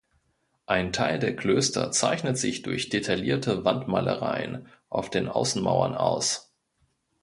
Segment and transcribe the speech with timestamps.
[0.65, 6.51] Ein Teil der Klöster zeichnet sich durch detaillierte Wandmalereien auf den Außenmauern aus.